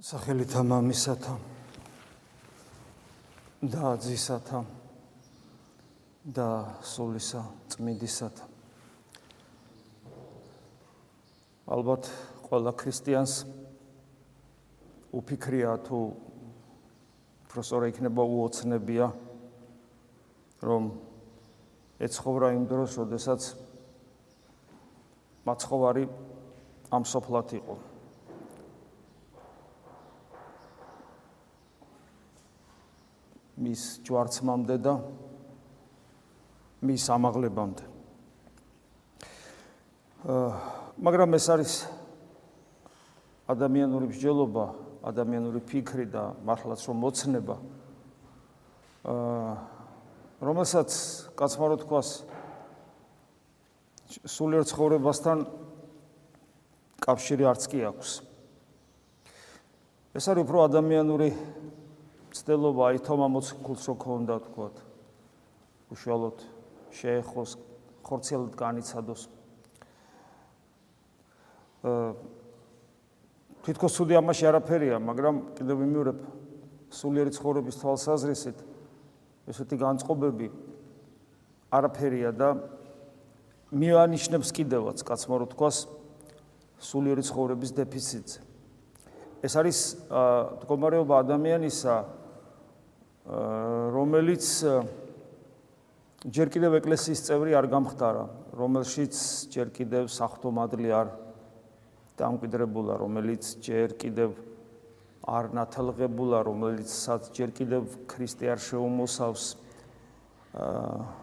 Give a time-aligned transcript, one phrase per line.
[0.00, 1.32] სახელითა მამისათა
[3.60, 4.60] და ძისათა
[6.24, 6.46] და
[6.88, 7.42] სულისა
[7.74, 8.46] წმინდისათა
[11.76, 12.08] ალბათ
[12.46, 13.34] ყველა ქრისტიანს
[15.20, 16.00] უფიქრია თუ
[17.52, 19.12] პროფესორი იქნება უოცნებია
[20.64, 20.90] რომ
[22.08, 23.52] ეცხოვრა იმ დროს, როდესაც
[25.44, 26.08] მაცხოვარი
[26.88, 27.89] ამ სოფლად იყო
[33.60, 34.94] მის ჯვარცმამდე და
[36.80, 37.84] მის ამაღლებამდე.
[40.24, 40.48] აა
[41.00, 41.72] მაგრამ ეს არის
[43.52, 44.64] ადამიანური მსჯელობა,
[45.04, 47.56] ადამიანური ფიქრი და მართლაც რომ მოცნება
[49.04, 49.52] აა
[50.40, 50.90] რომელსაც
[51.36, 52.08] კაცმა რო თქვას
[54.24, 55.38] სულიერ ცხოვრებასთან
[57.00, 58.10] კავშირი არც კი აქვს.
[60.16, 61.28] ეს არის უფრო ადამიანური
[62.30, 64.66] ცდელობა აი თომა მოციქულს რო ქონდა თქვა
[65.90, 66.38] უშუალოდ
[66.94, 67.50] შეეხოს
[68.06, 69.22] ხორცელად განიცადოს.
[71.84, 72.14] აა
[73.60, 76.18] თვითონ სუდი ამაში არაფერია მაგრამ კიდევ ვიმეორებ
[76.96, 78.58] სულიერი ცხოვრების თვალსაზრისით
[79.52, 80.48] ესეთი განწყობები
[81.76, 82.48] არაფერია და
[83.70, 85.76] მიანიშნებს კიდევაც კაცმა რო თქვას
[86.80, 88.40] სულიერი ცხოვრების დეფიციტზე
[89.44, 89.78] ეს არის
[90.10, 91.94] მდგომარეობა ადამიანისა
[93.26, 94.44] რომელიც
[96.24, 98.24] ჯერ კიდევ ეკლესიის წევრი არ გამხდარა,
[98.56, 99.14] რომელშიც
[99.52, 101.08] ჯერ კიდევ საფრთხომადლი არ
[102.20, 104.36] დამკვიდრებულა, რომელიც ჯერ კიდევ
[105.24, 109.44] არ ნათელღებულა, რომელიცაც ჯერ კიდევ ქრისტე არ შეუმოსავს
[110.50, 111.20] აა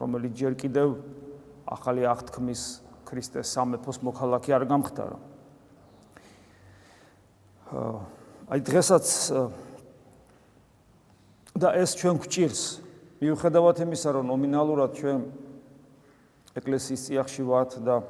[0.00, 0.96] რომელიც ჯერ კიდევ
[1.70, 2.62] ახალი აღთქმის
[3.06, 5.18] ქრისტეს სამეფოს მოქალაქე არ გამხდარა.
[8.50, 9.06] აი დღესაც
[11.54, 12.62] და ეს ჩვენ გვჭირს.
[13.22, 15.20] მიუხედავად იმისა რომ ნომინალურად ჩვენ
[16.58, 18.02] ეკლესიის წიაღში ვართ და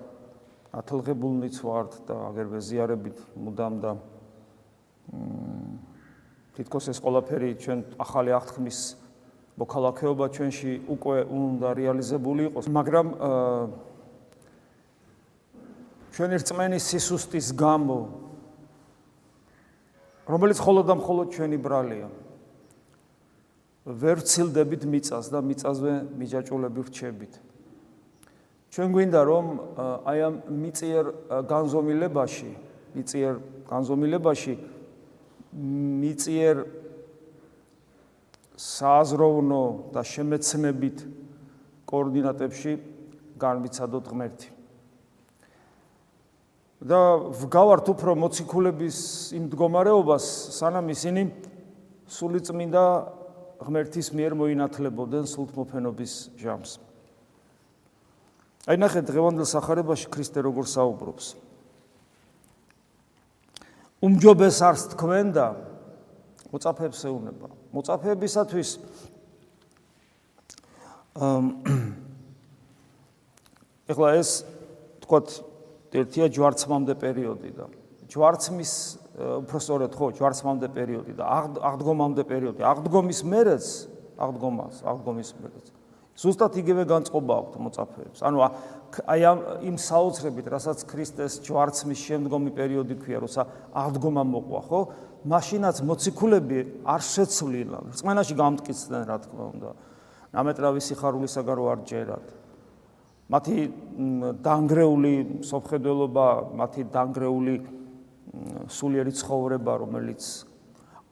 [0.72, 3.92] ათლღებულნიც ვართ და აგერვე ზიარებით მუდამ და
[6.56, 8.78] თითქოს ეს ყველაფერი ჩვენ ახალი აღთქმის
[9.60, 12.66] მოქალაქეობა ჩვენში უკვე უნდა რეალიზებული იყოს.
[12.72, 13.06] მაგრამ
[16.16, 17.98] ჩვენი რწმენის სისუსტის გამო
[20.32, 22.08] რომელიც მხოლოდ და მხოლოდ ჩვენი ბრალია
[23.84, 27.34] ვერ ცილდებით მიწას და მიწაზე მიჯაჭულები ვრჩებით.
[28.72, 29.46] ჩვენ გვინდა რომ
[30.08, 31.04] აი ამ მიწიერ
[31.52, 32.50] განზომილებაში,
[32.96, 33.34] მიწიერ
[33.68, 34.54] განზომილებაში
[36.00, 36.56] მიწიერ
[38.56, 39.64] სააზროვნო
[39.94, 40.98] და შემეცნებით
[41.84, 42.72] კოორდინატებში
[43.38, 44.48] განვიცადოთ ღმერთი.
[46.84, 47.00] და
[47.32, 48.96] ვგავართ უფრო მოციქულების
[49.32, 51.22] იმ მდგომარეობას, სანამ ისინი
[52.04, 52.84] სულიწმინდა
[53.64, 56.72] ღმერთის მიერ მოინათლებოდნენ სულთმოფენობის ჟამს.
[58.68, 61.26] აი ნახეთ დღევანდელ სახარებაში ქრისტე როგორ საუბრობს.
[64.04, 65.46] უმჯობეს არს თქვენ და
[66.52, 67.48] მოწაფეებს ეუნება.
[67.72, 68.70] მოწაფეებისათვის
[73.88, 74.30] ეხლა ეს
[75.04, 75.28] თქვათ
[75.94, 77.66] ერთია ჯვარცმამდე პერიოდი და
[78.10, 81.24] ჯვარცმის უფრო სწორედ ხო ჯვარცმამდე პერიოდი და
[81.70, 82.60] აღდგომამდე პერიოდი.
[82.66, 83.66] აღდგომის მერეც
[84.18, 85.66] აღდგომას აღდგომის მერეც.
[86.14, 88.18] ზუსტად იგივე განწყობა აქვთ მოწაფეებს.
[88.26, 88.38] ანუ
[89.06, 89.38] აი ამ
[89.70, 93.42] იმ საოცრებით რასაც ქრისტეს ჯვარცმის შემდგომი პერიოდი ქვია როცა
[93.74, 94.80] აღდგომა მოყვა ხო?
[95.26, 99.70] მაშინაც მოციქულები არ შეცვლილან რწმენაში გამტკიცდნენ რა თქმა უნდა.
[100.34, 102.26] ნამეტრავი სიხარულისაგან რო არ ჯერათ.
[103.30, 103.56] მათი
[104.44, 105.14] დაანგრეული
[105.48, 106.26] სოფხედელობა,
[106.60, 107.54] მათი დაანგრეული
[108.68, 110.22] სულიერი ცხოვრება, რომელიც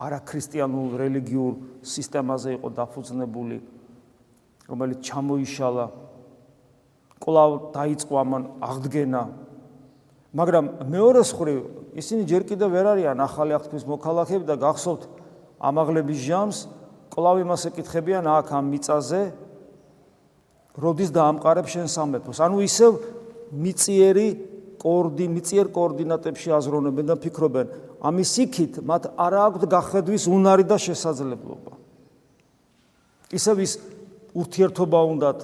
[0.03, 1.53] არაქრისტიანულ რელიგიურ
[1.87, 3.59] სისტემაზე იყო დაფუძნებული,
[4.67, 5.87] რომელიც ჩამოიშალა,
[7.23, 9.23] კვლავ დაიწყო ამან აღდგენა.
[10.33, 11.61] მაგრამ მეორე მხრივ,
[11.95, 15.03] ისინი ჯერ კიდევ ვერ არიან ახალი აღთქმის მოქალაქეები და გახსოვთ
[15.61, 16.59] ამაღლების ჟამს,
[17.13, 19.23] კვლავ იმას ეკითხებიან აქ ამ მიწაზე,
[20.73, 22.39] როდის დაამყარებ შენ სამეფოს?
[22.41, 22.93] ანუ ისევ
[23.53, 24.29] მიწიერი
[24.83, 27.67] კოორდი მიწიერ კოორდინატებში აზროვნებენ და ფიქრობენ
[28.03, 31.73] ამის იქით მათ არ აქვთ გახედვის უნარი და შესაძლებლობა.
[33.33, 33.73] ისევ ის
[34.35, 35.39] ურთიერთობა უნდათ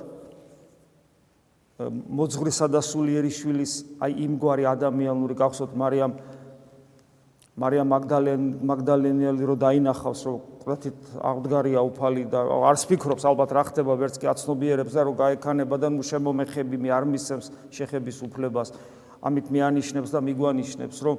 [1.86, 6.14] მოძღვრისა და სულიერი შვილის აი იმგვარი ადამიანური გახსოვთ მარიამ
[7.58, 10.98] მარიამ მაგდალენ მაგდალენელი რო დაინახავს რომ ყრათით
[11.30, 15.88] აღდგარია უფალი და არც ფიქრობს ალბათ რა ხდება ვერც კი აცნობიერებს და რომ გაეკანება და
[15.94, 18.74] ნუ შემომეხები მე არ მისცემს შეხების უფლებას
[19.22, 21.16] ამით მეანიშნებს და მიგვანიშნებს რომ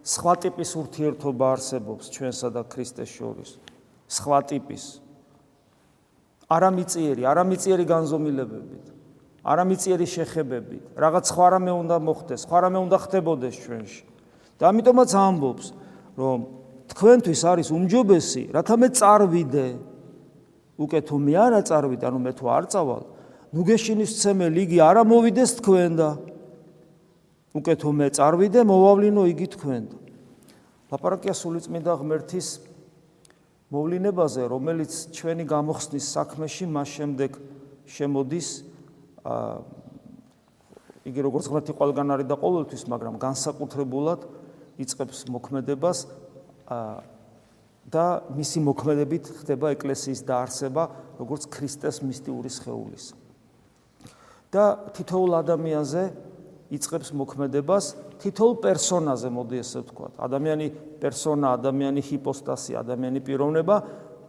[0.00, 3.50] სხვა ტიპის ურთიერთობა არსებობს ჩვენსა და ქრისტეს შორის.
[4.10, 4.84] სხვა ტიპის
[6.50, 8.86] არამიწიერი, არამიწიერი განზომილებებით,
[9.46, 14.04] არამიწიერი შეხებებით, რაღაც სხვა რამე უნდა მოხდეს, სხვა რამე უნდა ხდებოდეს ჩვენში.
[14.60, 15.66] და ამიტომაც ამბობს,
[16.20, 16.38] რომ
[16.92, 19.68] თქვენთვის არის უმჯობესი, რათა მე წარვიდე.
[20.76, 23.02] უკეთ თუ მე არა წარვიდე, ანუ მე თუ არ წავალ,
[23.56, 26.08] ნუ გეშინის ცემელი იგი არა მოვიდეს თქვენ და
[27.50, 29.98] უკეთ თუ მე წარვიდე, მოვავლინო იგი თქვენ და
[30.90, 32.48] ლაპარაკია სულიწმინდა ღმერთის
[33.70, 37.30] მოვლინებაზე, რომელიც ჩვენი გამოხსნის საქმეში მას შემდეგ
[37.86, 38.48] შემოდის
[39.22, 39.54] აა
[41.10, 44.20] იგი როგორც ღმერთი ყველგან არის და ყოველთვის, მაგრამ განსაკუთრებულად
[44.82, 45.98] იწყებს მოქმედებას
[47.90, 48.06] და
[48.36, 50.82] მისი მოქმედებით ხდება ეკლესიის დაარსება
[51.18, 53.06] როგორც ქრისტეს მისტიური სხეულის.
[54.50, 56.02] და თითოეულ ადამიანზე
[56.70, 57.84] იწყებს მოქმედებას
[58.22, 60.08] თითოეულ პერსონაზე, მოდი ესე ვთქვა.
[60.22, 60.66] ადამიანი
[61.02, 63.76] პერსონა, ადამიანი ჰიპოსტასი, ადამიანი პიროვნება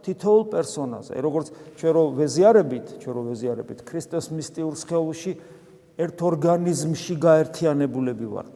[0.02, 1.12] თითოეულ პერსონაზე.
[1.22, 1.46] როგორც
[1.78, 5.32] ჩვენ რო ვეზიარებით, ჩვენ რო ვეზიარებით ქრისტეს მისტიურ სხეულში
[6.02, 8.52] ერთ ორგანიზმში გაერთიანებულები ვართ.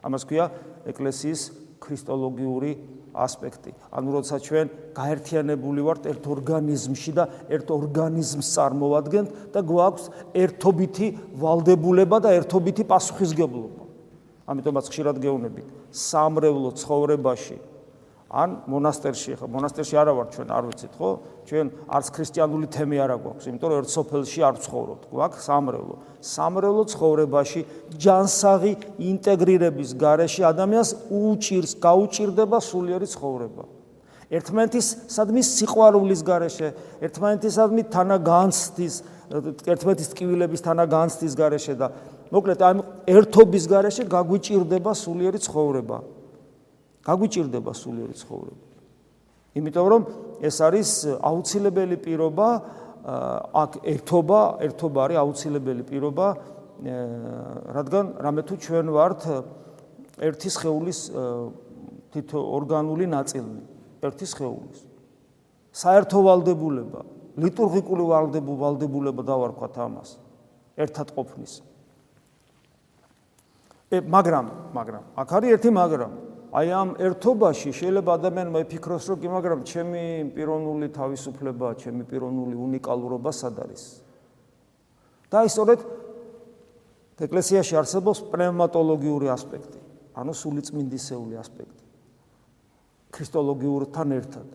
[0.00, 0.46] ამას ქვია
[0.88, 1.40] ეკლესიის
[1.82, 2.70] ქრისტოლოგიური
[3.16, 3.72] ასპექტი.
[3.96, 10.04] ანუ როდესაც ჩვენ გაერთიანებული ვართ ერთ ორგანიზმში და ერთ ორგანიზმს წარმოვადგენთ და გვაქვს
[10.36, 11.06] ერთობითი
[11.40, 13.82] ვალდებულება და ერთობითი პასუხისგებლობა.
[14.46, 17.56] ამიტომაც ხშირად გეუბნებით სამრევლო ცხოვრებაში
[18.26, 21.10] ან მონასტერში ხო მონასტერში არა ვარ ჩვენ არ ვიცით ხო?
[21.46, 25.96] ჩვენ არც ქრისტიანული თემი არა გვაქვს იმიტომ რომ ერთ სოფელში არ ცხოვრობთ გვაქვს სამრევლო.
[26.26, 27.60] სამრევლო ცხოვრებაში
[28.02, 33.64] ჯანსაღი ინტეგრირების გარეშე ადამიანს უჭირს გაუჭირდება სულიერი ცხოვრება.
[34.26, 36.68] ერთმანეთის სადმი სიყვარულის გარეშე
[37.06, 38.94] ერთმანეთის სადმი თანაგანცდის
[39.70, 41.94] ერთმანეთის ტკივილების თანაგანცდის გარეშე და
[42.34, 46.15] მოკლედ ამ ერთობის გარეშე გაგვიჭირდება სულიერი ცხოვრება
[47.06, 48.64] გაგვიჭirdება სულიერი ცხოვრება.
[49.56, 50.02] იმიტომ რომ
[50.42, 50.90] ეს არის
[51.22, 52.48] აუცილებელი პირობა,
[53.62, 56.26] აქ ერთობა, ერთობა არის აუცილებელი პირობა,
[57.72, 59.22] რადგან რამე თუ ჩვენ ვართ
[60.18, 61.00] ერთი სხეულის
[62.12, 63.56] თითო ორგანული ნაწილი,
[64.02, 64.80] ერთი სხეულის.
[65.72, 67.00] საერთო ვალდებულება,
[67.36, 68.02] ლიტურგიკული
[68.60, 70.10] ვალდებულება დავარქვათ ამას.
[70.76, 71.52] ერთად ყოფნის.
[73.88, 76.25] მაგრამ, მაგრამ, აქ არის ერთი მაგრამ.
[76.56, 83.30] აი ამ ერთობაში შეიძლება ადამიანმა იფიქროს, რომ კი, მაგრამ ჩემი პიროვნული თავისუფლება, ჩემი პიროვნული უნიკალურობა
[83.36, 83.84] სად არის?
[85.28, 85.80] და აი სწორედ
[87.28, 89.80] ეკლესიაში არსებობს პნევმატოლოგიური ასპექტი,
[90.16, 91.82] ანუ სულიწმინდისეული ასპექტი.
[93.12, 94.46] ქრისტოლოგიურთან ერთად.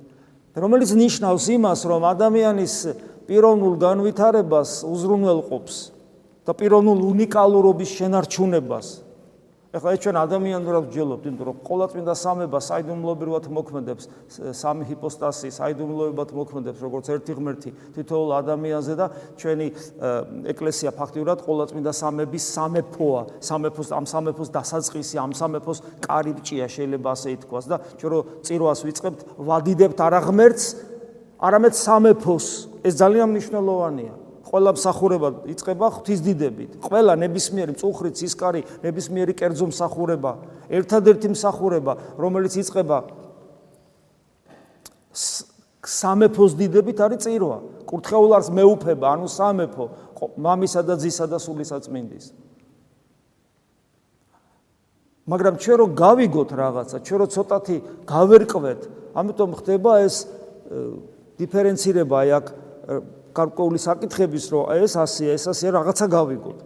[0.58, 2.76] რომელიც ნიშნავს იმას, რომ ადამიანის
[3.30, 5.76] პიროვნულ განვითარებას უზრუნველყოფს
[6.50, 9.11] და პიროვნულ უნიკალურობის შენარჩუნებას
[9.72, 14.04] ეხლა ეს ჩვენ ადამიანურად ვჯელობთ, იმიტომ რომ ყოლაწმინდა სამება საიდუმლოებრივად მოქმედებს,
[14.52, 19.06] სამი ჰიპოსტასი საიდუმლოებად მოქმედებს, როგორც ერთი ღმერთი თითოეულ ადამიანზე და
[19.40, 19.68] ჩვენი
[20.52, 27.66] ეკლესია ფაქტიურად ყოლაწმინდა სამების სამეფოა, სამეფოს ამ სამეფოს დასაწყისი, ამ სამეფოს კარიბჭეა, შეიძლება ასე ითქვას
[27.72, 30.66] და ჩვენ რო წირვას ვიწყებთ, ვადიდებთ არა ღმერთს,
[31.40, 32.46] არამედ სამეფოს.
[32.84, 34.14] ეს ძალიან მნიშვნელოვანია.
[34.52, 36.72] ყველა მსახურება იწება ღვთისდიდებით.
[36.84, 40.32] ყველა ნებისმიერი მწუხრი ცისკარი, ნებისმიერი კერძო მსახურება,
[40.68, 42.98] ერთადერთი მსახურება, რომელიც იწება
[45.82, 47.58] სამეფოს დიდებით არის წირვა.
[47.88, 49.86] კურთხეულარს მეუფება, ანუ სამეფო,
[50.38, 52.26] მამისა და ძისა და სულისაწმინდის.
[55.32, 58.82] მაგრამ ჩვენ რო გავიგოთ რაღაცა, ჩვენ რო ცოტათი გავერკვეთ,
[59.16, 60.16] ამიტომ ხდება ეს
[61.40, 62.46] დიფერენცირება აი აქ
[63.36, 66.60] გარკვეული საკითხების რომ ეს 100-ია, ეს 100-ია რაღაცა გავიგოთ.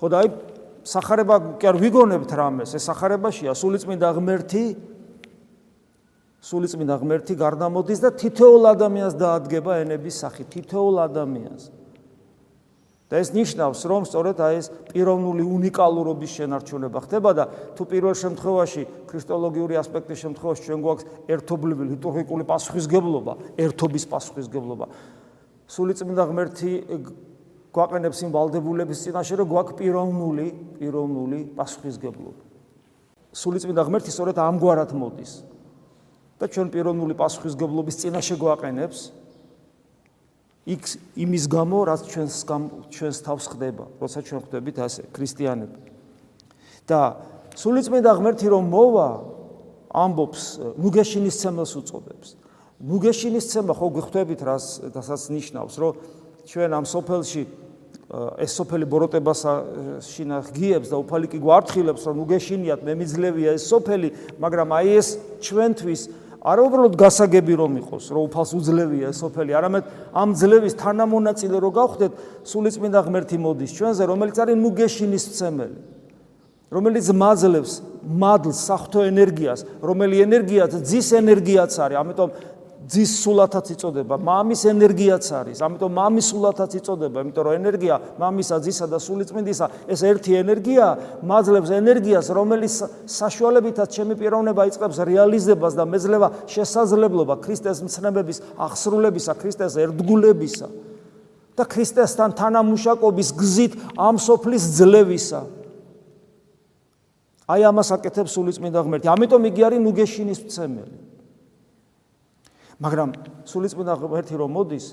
[0.00, 0.28] ხო და აი
[0.84, 4.64] сахарება კი არ ვიგონებთ რამეს, ეს сахарებაშია სულიწმინდა ღმერთი
[6.40, 11.64] სულიწმინდა ღმერთი გარდამოდის და თითოეულ ადამიანს დაადგება ენების სახით, თითოეულ ადამიანს.
[13.10, 18.82] და ეს ნიშნავს, რომ სწორედ აი ეს პიროვნული უნიკალურობის შენარჩუნება ხდება და თუ პირველ შემთხვევაში
[19.10, 23.32] ქრისტოლოგიური ასპექტის შემთხვევაში ჩვენ გვაქვს ერთობლივი ლიტურგიკული პასუხისგებლობა,
[23.66, 24.86] ერთობის პასუხისგებლობა,
[25.70, 26.70] სულიწმინდა ღმერთი
[27.70, 30.46] გვაყენებს იმ ვალდებულების წინაშე, რომ გვაქვს პიროვნული,
[30.80, 32.42] პიროვნული პასუხისგებლობა.
[33.30, 35.32] სულიწმინდა ღმერთი სწორედ ამგვარად მოდის.
[36.40, 39.00] და ჩვენ პიროვნული პასუხისგებლობის წინაშე გვაყენებს
[40.72, 40.82] იქ
[41.20, 42.34] იმის გამო, რაც ჩვენს
[42.88, 45.78] ჩვენს თავს ხდება, როცა ჩვენ ხდებით ასე ქრისტიანები.
[46.88, 47.00] და
[47.54, 49.08] სულიწმინდა ღმერთი რომ მოვა,
[49.94, 50.42] ამბობს,
[50.80, 52.28] ნუგეშინის ცემელს უწოდებს.
[52.80, 55.92] ნუგეშინის ცემა ხო გხვდებით რას დასაც ნიშნავს რომ
[56.48, 57.42] ჩვენ ამ სოფელში
[58.40, 59.42] ეს სოფელი ბოროტებას
[60.02, 64.08] შინა ღიებს და უფალი კი გვართხილებს რომ უგეშინიათ მე მიძლევია ეს სოფელი
[64.40, 65.08] მაგრამ აი ეს
[65.44, 66.02] ჩვენთვის
[66.40, 69.52] არა უბრალოდ გასაგები რომ იყოს რომ უფალს უძლევია ეს სოფელი.
[69.60, 69.84] არამედ
[70.16, 72.12] ამ ძლევის თანამონაწილე რო გავხდეთ
[72.48, 75.78] სულიწმინდა ღმერთი მოდის ჩვენზე რომელიც არის ნუგეშინის ცემელი
[76.70, 81.96] რომელიც მაძლევს მადლს საფრთხო ენერგიას რომელიც ენერგიაც ძის ენერგიაც არის.
[82.00, 82.28] ამიტომ
[82.90, 85.58] ძის სულათაც იწოდება, მამის ენერგიაც არის.
[85.62, 90.86] ამიტომ მამის სულათაც იწოდება, იმიტომ რომ ენერგია მამისა, ძისა და სულიწმინდისა ეს ერთი ენერგია
[91.22, 92.74] მაძლევს ენერგიას, რომელიც
[93.06, 100.68] საშუალებითაც ჩემი პიროვნება იწყებს რეალიზებას და მეძლევა შესაძლებლობა ქრისტეს მცნებების აღსრულებისა, ქრისტეს ერთგულებისა
[101.54, 105.40] და ქრისტესთან თანამშრომლობის გზით ამ სოფლის ძლევისა.
[107.50, 109.06] აი ამას აკეთებს სულიწმინდა ღმერთი.
[109.10, 111.09] ამიტომ იგი არის ნუგეშინის მცემელი.
[112.80, 113.10] მაგრამ
[113.44, 114.86] სულიწმინდა ღმერთი რომ მოდის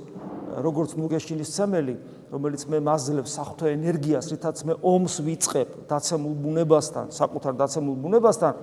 [0.67, 1.96] როგორც მუგეშინის ცემელი
[2.32, 8.53] რომელიც მე მაძლევ საფრთხე ენერგიას რითაც მე ომს ვიწყებ დაცემულ ბუნებასთან საკუთარ დაცემულ ბუნებასთან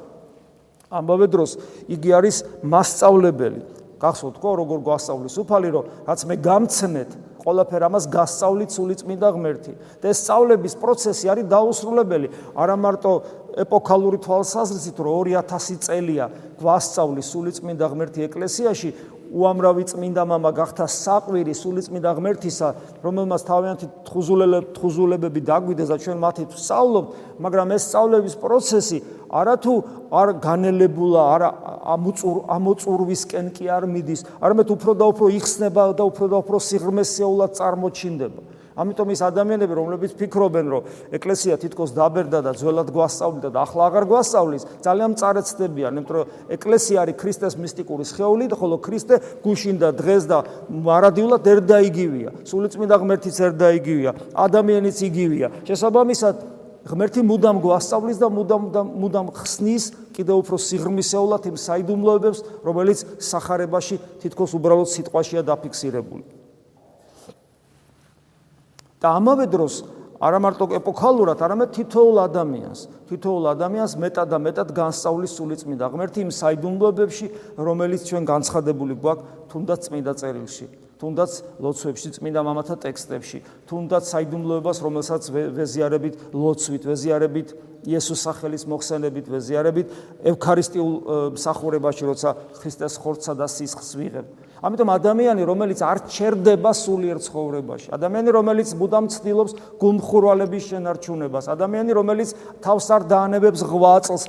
[0.95, 1.57] ამავე დროს
[1.91, 3.61] იგი არის მასწავლებელი.
[3.99, 7.11] გახსოვთ ხო როგორ გვასწავლის უფალი რომ რაც მე გამცნეთ
[7.45, 9.73] ყველაფერ ამას გასწავლით სულიწმინდა ღმერთი.
[10.01, 12.29] და ეს სწავლების პროცესი არის დაუსრულებელი.
[12.57, 13.13] არა მარტო
[13.65, 16.25] ეპოქალური თვალსაზრისით რომ 2000 წელია
[16.61, 18.89] გვასწავლის სულიწმინდა ღმერთი ეკლესიაში
[19.35, 22.69] უამრავი წმინდა მამა გახდა საყვირი სულიწმინდა ღმერთისა,
[23.03, 27.09] რომელმაც თავიანთი თხუზულელებ თხუზულებები დაგვიდეს და ჩვენ მათი ვსწავლობთ,
[27.43, 28.99] მაგრამ ეს სწავლების პროცესი
[29.35, 29.75] არათუ
[30.15, 31.43] არ განელებულა, არ
[31.99, 37.51] ამოწურ ამოწურვისკენ კი არ მიდის, არამედ უფრო და უფრო იხსნება და უფრო და უფრო სიღრმესეულად
[37.59, 38.54] წარმოჩინდება.
[38.75, 40.83] ამიტომ ის ადამიანები, რომლებიც ფიქრობენ, რომ
[41.15, 46.27] ეკლესია თითქოს დაბერდა და ძველად გვასწავლიდა და ახლა აღარ გვასწავლის, ძალიან მწარეცდებიან, იმიტომ რომ
[46.59, 49.15] ეკლესია არის ქრისტეს მისტიკური სხეული, ხოლო ქრისტე
[49.47, 50.39] გუშინ და დღეს და
[50.69, 52.31] მარადიულად ერთ და იგივეა.
[52.51, 55.49] სულიწმინდა ღმერთიც ერთ და იგივეა, ადამიანიც იგივეა.
[55.71, 56.37] შესაბამისად,
[56.85, 58.65] ღმერთი მუდამ გვასწავლის და მუდამ
[59.01, 66.44] მუდამ ხსნის კიდევ უფრო სიღრმისეულად იმ საიდუმლოებებს, რომელიც სახარებაში თითქოს უბრალოდ სიტყვაშია დაფიქსირებული.
[69.05, 69.75] და ამავე დროს
[70.25, 72.81] არა მარტო ეპოქალურად, არამედ თითოეულ ადამიანს,
[73.11, 77.27] თითოეულ ადამიანს მეტად და მეტად განსწავლის სულიწმინდა ღმერთი იმ საიდუმლოებებში,
[77.61, 85.23] რომელიც ჩვენ განცხადებული გვაქვს თუნდაც წმინდა წერილში, თუნდაც ლოცვებში, წმინდა მამათა ტექსტებში, თუნდაც საიდუმლოებას, რომელსაც
[85.35, 87.49] ვეზიარებით ლოცვით, ვეზიარებით
[87.85, 89.87] იესოს სახელის მოხსენებით, ვეზიარებით
[90.33, 90.93] ევქარისტიულ
[91.37, 92.31] მსახურებაში, როცა
[92.65, 94.33] ქრისტეს ხორცსა და სისხლს ვიღებთ.
[94.65, 102.33] ამიტომ ადამიანი, რომელიც არ ჩერდება სულიერ ცხოვრებაში, ადამიანი, რომელიც მუდამ ცდილობს გულმხურვალების შენარჩუნებას, ადამიანი, რომელიც
[102.65, 104.25] თავს არ დაანებებს ღვაწლს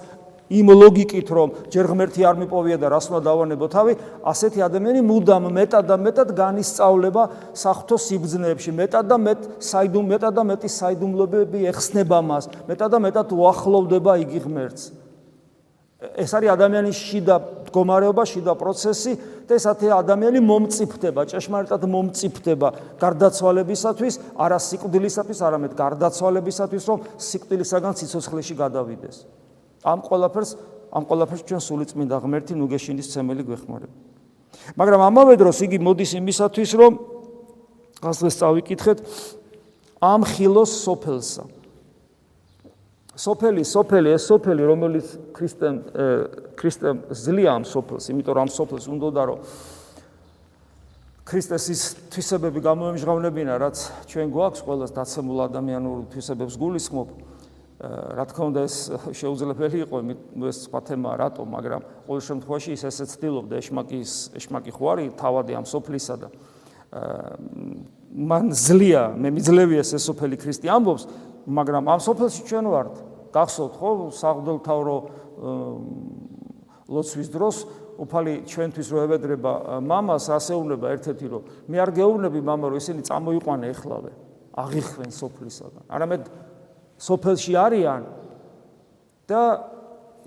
[0.46, 3.94] იმ ლოგიკით, რომ ჯერ ღმერთი არ მიპოვია და რას უნდა დავანებო თავი,
[4.30, 7.24] ასეთი ადამიანი მუდამ მეტად და მეტად განისწავლება
[7.58, 13.28] საფრთხო სიბძნეებში, მეტად და მეტ საიდუმ მეტად და მეტი საიდუმლოებები ეხსნება მას, მეტად და მეტად
[13.34, 15.05] უახლოვდება იგი ღმერთს.
[16.14, 17.36] ეს არის ადამიანის შიდა
[17.66, 19.12] მდგომარეობა, შიდა პროცესი
[19.46, 22.68] და ესეთი ადამიანი მომწიფდება, ჭეშმარიტად მომწიფდება
[23.02, 29.16] გარდაცვალებისათვის, არა სიკვდილისათვის, არამედ გარდაცვალებისათვის, რომ სიკვდილისაგან სიცოცხლეში გადავიდეს.
[29.86, 30.52] ამ ყველაფერს,
[30.96, 33.96] ამ ყველაფერს ჩვენ სულიწმინდა ღმერთი ნუგეშინის ცემელი გვეხმარება.
[34.76, 36.92] მაგრამ ამავე დროს იგი მოდის იმისათვის, რომ
[38.02, 38.98] ასლეს წავიკითხეთ
[40.02, 41.44] ამ ხილოს სოფელსა.
[43.16, 45.78] სოფელი სოფელი ეს სოფელი რომელიც ქრისტემ
[46.60, 49.40] ქრისტემ ზლია ამ სოფელს იმიტომ რომ სოფელს უნდოდა რომ
[51.26, 51.82] ქრისტეს ის
[52.12, 53.78] თვისებები გამოემჟღავნებინა რაც
[54.12, 57.10] ჩვენ გვაქვს ყოველას დაცემულ ადამიანურ თვისებებს გულისხმობ.
[57.86, 58.76] რა თქმა უნდა ეს
[59.20, 59.98] შეუძლებელი იყო
[60.48, 65.52] ეს სხვა თემაა რატო მაგრამ ყოველ შემთხვევაში ის ესე ცდილობდა ეშმაკის ეშმაკი ხო არის თავადი
[65.60, 66.28] ამ სოფლისა და
[68.16, 71.04] მან ზლია მე მიძლევიეს ეს სოფელი ქრისტე ამბობს
[71.46, 72.96] მაგრამ ამ სოფელში ჩვენ ვართ.
[73.36, 74.96] გახსოვთ ხო, საღდელთავრო
[76.86, 77.58] ლოცვის დროს
[77.96, 83.66] უფალი ჩვენთვის რო ევედრება მამას, ასეუნება ერთ-ერთი რომ მე არ გეუბნები მამა რომ ისინი წამოიყვანე
[83.72, 84.12] ეხლავე,
[84.56, 85.84] აღიხვენ სოფლისაგან.
[85.92, 86.24] არამედ
[87.00, 88.02] სოფელში არიან
[89.28, 89.42] და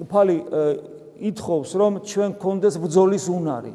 [0.01, 0.37] უფალი
[1.29, 3.75] ითხოვს რომ ჩვენ კონდეს ბძოლის უნარი.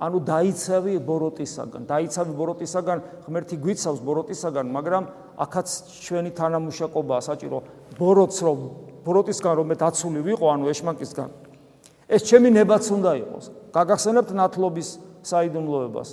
[0.00, 5.04] ანუ დაიცავი ბოროტისაგან, დაიცავი ბოროტისაგან, ღმერთი გვიცავს ბოროტისაგან, მაგრამ
[5.40, 5.68] აქაც
[6.04, 7.58] ჩვენი თანამშრომლობაა საჭირო
[7.96, 8.58] ბოროტს რომ
[9.04, 11.30] ბოროტისგან რომ მე დაცული ვიყო, ანუ ეშმაკისგან.
[12.10, 13.44] ეს ჩემი ნებაც უნდა იყოს.
[13.72, 14.88] გაგახსენებთ ნათლობის
[15.24, 16.08] საიდუმლოებას,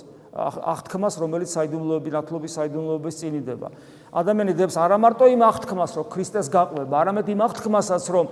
[0.72, 3.68] აღთქმას, რომელიც საიდუმლოების ნათლობის საიდუმლოების წინიდება.
[4.14, 8.26] ადამიანი დებს არა მარტო იმ აღთქმას, რომ ქრისტეს გაყვება, არამედ იმ აღთქმასაც, რომ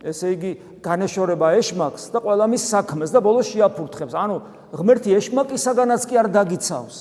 [0.00, 4.14] ესე იგი განეშორება ეშმაკს და ყველა მის საქმეს და ბოლოს შეაფურთხებს.
[4.16, 4.36] ანუ
[4.72, 6.96] ღმერთი ეშმაკისაგანაც კი არ დაგიცავს.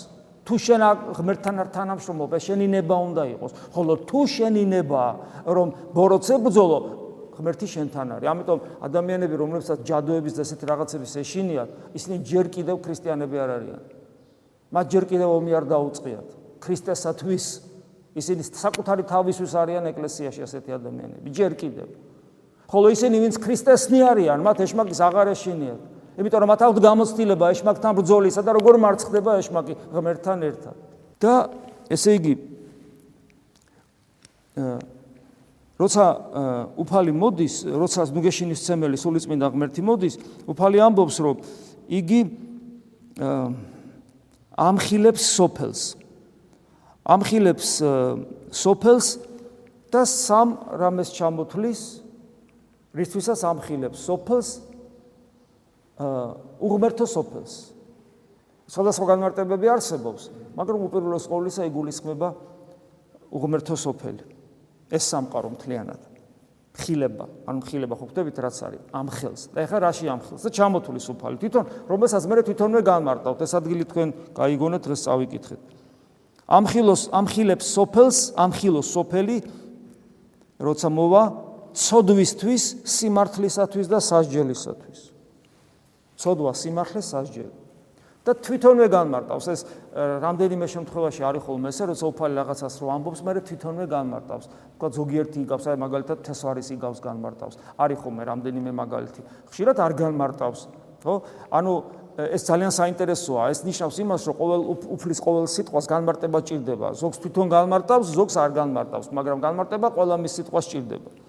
[0.49, 0.81] თუ შენ
[1.13, 3.51] ღმერთთან არ თანამშრომლობ, შენი ნება უნდა იყოს.
[3.69, 5.03] ხოლო თუ შენი ნება
[5.45, 6.79] რომ ბოროტზე ბძოლო,
[7.37, 8.27] ღმერთი შენთან არის.
[8.33, 13.81] ამიტომ ადამიანები, რომლებსაც ჯადოების და ესეთ რაღაცების ეშინიათ, ისინი ჯერ კიდევ ქრისტიანები არ არიან.
[14.73, 16.27] მათ ჯერ კიდევ ომი არ დაუწყიათ.
[16.65, 17.45] ქრისტესათვის
[18.17, 21.27] ისინი საკუთარი თავისთვის არიან ეკლესიაში ასეთი ადამიანები.
[21.29, 21.87] ჯერ კიდევ.
[22.69, 25.81] ხოლო ისინი, ვინც ქრისტესნი არიან, მათ ეშმაკის აღარ ეშინიათ.
[26.19, 30.75] იმიტომ რომ მათ აქვს გამოცდილება ეშმაკთან ბრძოლისა და როგორ მარცხდება ეშმაკი ღმერთთან ერთად.
[31.19, 31.33] და
[31.89, 32.33] ესე იგი
[35.79, 36.05] როცა
[36.75, 40.15] უფალი მოდის, როცა ნუგეშინის ცემელი სულიწმინდა ღმერთი მოდის,
[40.51, 41.37] უფალი ამბობს, რომ
[41.87, 42.21] იგი
[44.59, 45.81] ამხილებს სოფელს.
[47.07, 47.69] ამხილებს
[48.51, 49.07] სოფელს
[49.87, 51.81] და სამ რამეს ჩამოთვლის,
[52.91, 54.68] რისთვისაც ამხილებს სოფელს
[55.99, 57.53] უღმერთო სოფელს.
[58.69, 62.29] სხვადასხვა განმარტებები არსებობს, მაგრამ უპირველეს ყოვლისა იგულისხმება
[63.33, 64.23] უღმერთო სოფელი.
[64.89, 66.01] ეს სამყარო მთლიანად
[66.79, 68.81] ხილება, ანუ ხილება ხო ხვდებით რაც არის?
[68.93, 69.41] ამხელს.
[69.53, 70.41] და ეხლა რაში ამხელს?
[70.45, 71.35] და ჩამოთვლის უფალი.
[71.41, 75.61] თვითონ რომელსაც მე თვითონვე განმარტავთ, ეს ადგილი თქვენ გაიგონეთ, დღეს წავიკითხეთ.
[76.49, 79.37] ამხილოს, ამხილებს სოფელს, ამხილოს სოფელი,
[80.59, 81.23] როცა მოვა
[81.73, 84.99] ცოდვისთვის, სიმართლისათვის და სასჯელისათვის.
[86.19, 87.55] ცოდვა სიმართლე სასჯელი.
[88.27, 89.45] და თვითონვე განმარტავს.
[89.47, 89.61] ეს
[89.95, 94.45] რამდენიმე შემთხვევაში არის ხოლმე ესე როცა უფალი რაღაცას რო ამბობს მე თვითონვე განმარტავს.
[94.75, 97.55] თქვა ზოგიერთი იგავს აი მაგალითად თესვარის იგავს განმარტავს.
[97.79, 99.21] არის ხოლმე რამდენიმე მაგალითი.
[99.49, 100.59] ხშირად არ განმარტავს
[100.99, 101.15] ხო?
[101.47, 101.73] ანუ
[102.19, 103.41] ეს ძალიან საინტერესოა.
[103.49, 104.61] ეს ნიშნავს იმას რომ ყოველ
[104.99, 106.87] უფლის ყოველ სიტყვას განმარტება ჭირდება.
[106.99, 111.28] ზოგს თვითონ განმარტავს ზოგს არ განმარტავს მაგრამ განმარტება ყველა მის სიტყვას ჭირდება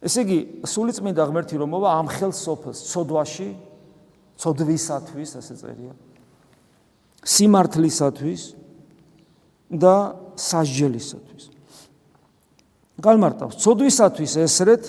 [0.00, 3.48] ესე იგი სულიწმინდა ღმერთი რომ მოვა ამ ხელს სოფელს ცოდვაში
[4.40, 5.92] ცოდვისათვის ესე წერია
[7.24, 8.42] სიმართლისათვის
[9.70, 9.94] და
[10.40, 11.44] სასჯელისათვის.
[13.00, 14.84] გალმარტავს ცოდვისათვის ესრეთ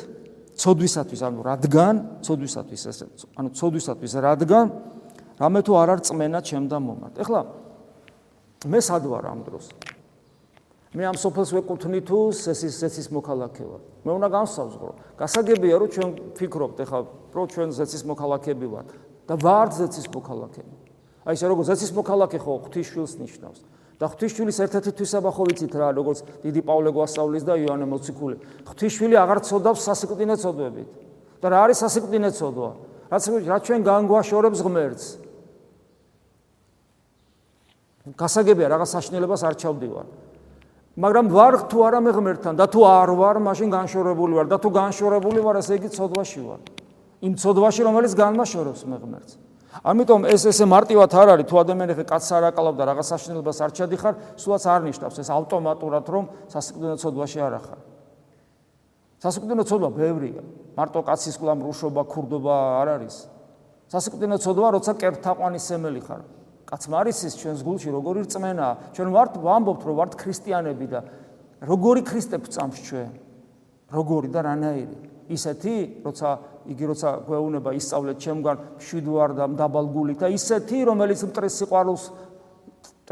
[0.59, 1.95] ცოდვისათვის ანუ რადგან
[2.27, 4.65] ცოდვისათვის ესრეთ ანუ ცოდვისათვის რადგან
[5.39, 7.13] რამე თუ არ არ წმენა ჩემ და მომართ.
[7.23, 7.41] ეხლა
[8.67, 9.65] მე სად ვარ ამ დროს
[10.91, 16.09] მე ამ სოფელს ვეკუთვნი თუ სესის სესის მოქალაქე ვარ მე უნდა განსაზღვრო გასაგებია რომ ჩვენ
[16.35, 16.99] ფიქრობთ ეხლა
[17.31, 18.89] რომ ჩვენ სესის მოქალაქეები ვართ
[19.31, 20.75] და ვართ ზეცის მოქალაქეები.
[21.23, 23.59] აი ესე როგორც ზეცის მოქალაქე ხო ღვთისშვილს ნიშნავს.
[24.01, 28.35] და ღვთისშვილის ერთ-ერთი თვისება ხო ვიცით რა, როგორც დიდი პავლე გვასწავლის და იოანე მოციქული.
[28.65, 30.89] ღვთისშვილი აღარ ცოდავს სასიკვდინე ცოდვებით.
[31.37, 32.71] და რა არის სასიკვდინე ცოდვა?
[33.13, 35.05] რაც რა ჩვენ განგვაშორებს ღმერთს.
[38.17, 40.07] გასაგებია რაღაც საშნელებას არ ჩავდივარ.
[41.01, 44.69] მაგრამ ვარ თუ არა მე ღმერთთან და თუ არ ვარ, მაშინ განშორებული ვარ და თუ
[44.69, 46.59] განშორებული ვარ, ესე იგი ცოდვაში ვარ.
[47.25, 49.33] იმ ცოდვაში, რომელიც განმაშორებს მე ღმერთს.
[49.81, 53.57] ამიტომ ეს ესე მარტივად არ არის, თუ ადამიანი ხე კაცს არ აკალავ და რაღაც საშნელებას
[53.65, 57.79] არ ჩადიხარ, სულაც არ ნიშნავს ეს ავტომატურად, რომ სასიკვდილო ცოდვაში არ ახარ.
[59.25, 60.41] სასიკვდილო ცოდვა ბევრია.
[60.77, 63.15] მარტო კაცის კვლამ რუშობა, ქურდობა არ არის.
[63.89, 66.21] სასიკვდილო ცოდვა, როცა კერთაყვანის სემელი ხარ.
[66.71, 68.95] კაც მარისის ჩვენს გულში როგორი რწმენაა.
[68.95, 70.99] ჩვენ ვართ ვამბობთ რომ ვართ ქრისტიანები და
[71.67, 73.11] როგორი ქრისტეფ წამს ჩვენ?
[73.91, 74.97] როგორი და რანაირი?
[75.31, 76.29] ისეთი, როცა
[76.71, 82.03] იგი როცა გვეუბნება ისწავლეთ ჩემგან მშვიდვარ და დაბალგული და ისეთი, რომელიც მტრის სიყვარულს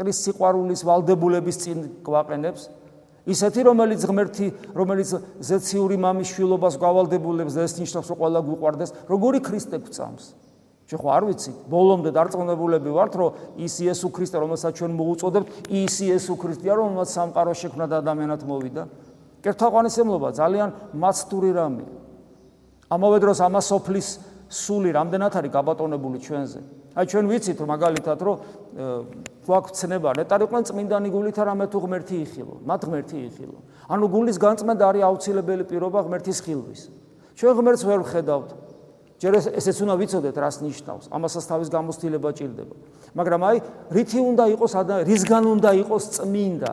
[0.00, 2.62] მტრის სიყვარულის ვალდებულების წინ გვაყენებს,
[3.28, 5.10] ისეთი, რომელიც ღმერთი, რომელიც
[5.44, 10.24] ზეციური მამის შვილობას გვავალდებულებს და ეს ნიშნავს, რომ ყველა გვიყვარდეს, როგორი ქრისტე გვწამს?
[10.90, 13.30] ჩვენ ხო არ ვიცით, ბოლომდე დარწმუნებულები ვართ, რომ
[13.62, 18.82] ის იესო ქრისტე, რომელსაც ჩვენ მოუწოდებთ, ის იესო ქრისტეა, რომელსაც სამყარო შექმნა და ადამიანად მოვიდა.
[19.38, 21.90] კერთაყვანისმლობა ძალიან მაცდური რამეა.
[22.90, 24.08] ამავე დროს ამას სოფლის
[24.50, 26.60] სული რამდენად არის გაბატონებული ჩვენზე.
[26.98, 28.36] აი ჩვენ ვიცით რომ მაგალითად რომ
[29.46, 33.58] გვაქვს ცნება ნეტარიყვენ წმინდანი გულით არამე თუ ღმერთი იხილო, მათ ღმერთი იხილო.
[33.86, 36.82] ანუ გულის განწმენდა არის აუცილებელი პირობა ღმერთის ხილვის.
[37.38, 38.69] ჩვენ ღმერთს ვერ ვხედავთ.
[39.20, 41.04] ჯერ ესეც უნდა ვიცოდეთ რას ნიშნავს.
[41.12, 42.74] ამასაც თავის გამოცდილება ჭირდება.
[43.12, 43.56] მაგრამ აი
[43.92, 46.72] რითი უნდა იყოს ადამიანი, რისგან უნდა იყოს წმინდა?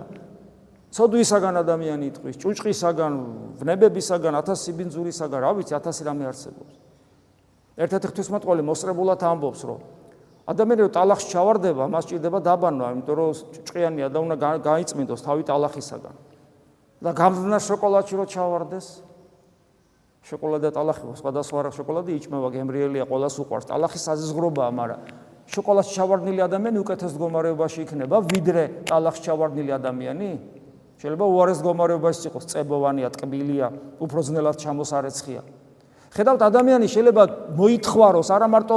[0.95, 3.13] ცოდვისაგან ადამიანი იტყვის, ჭუჭყისაგან,
[3.59, 6.73] ვნებებისაგან, ათასი ბინძურისაგან, რა ვიცი, ათასი რამე არსებობს.
[7.77, 9.81] ერთ-ერთი ღვთისმოწყალე მოსწრებულად ამბობს, რომ
[10.47, 13.29] ადამიანი რო ტალახს ჩავარდება, მას ჭირდება დაბანვა, იმიტომ რომ
[13.67, 16.15] ჭყიანია და უნდა გაიწმინდოს თავი ტალახისაგან.
[16.97, 18.87] და გამდნა შოკოლადში რო ჩავარდეს,
[20.27, 23.65] შოკოლადა ტალახი, სხვადასხვა რა შოკოლადი იჭმება, გემრიელია, ყოველას უყვარს.
[23.71, 24.99] ტალახის საზღრობაა, მაგრამ
[25.47, 30.29] შოკოლადში ჩავარდნილი ადამიანი უკეთეს მდგომარეობაში იქნება, ვიდრე ტალახში ჩავარდნილი ადამიანი.
[30.99, 33.67] შეიძლება უარეს გომარეობაში იყოს წებოვანია, ტკბილია,
[34.03, 35.41] უფრო ძნელად ჩამოსარეცხია.
[36.11, 37.23] ხედავთ ადამიანი შეიძლება
[37.55, 38.75] მოითხვაროს არა მარტო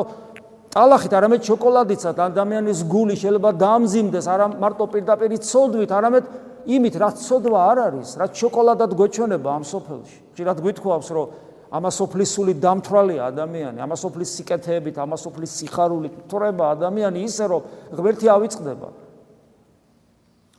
[0.70, 6.24] ტალახით არამედ შოკოლადიცად ადამიანის გული შეიძლება დაამზიმდეს არა მარტო პირდაპირ ცოდვით, არამედ
[6.66, 10.18] იმით, რაც ცოდვა არ არის, რაც შოკოლადად გვეჩვენება ამ სოფელში.
[10.34, 11.26] ხშირად გვითხოვს, რომ
[11.70, 17.62] ამასოფლის სული დამთრალია ადამიანი, ამასოფლის სიკეთეებით, ამასოფლის სიხარულით თრება ადამიანი ისე, რომ
[17.94, 18.88] ღმერთი ავიწყდება.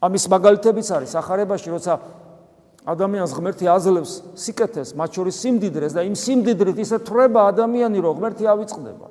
[0.01, 1.93] ამის მაგალითებიც არის ახარებაში, როცა
[2.87, 8.45] ადამიანს ღმერთი აძლევს სიკეთეს, მათ შორის სიმდიდრეს და იმ სიმდიდრით ისე თრება ადამიანი, რომ ღმერთი
[8.49, 9.07] ავიწყდება.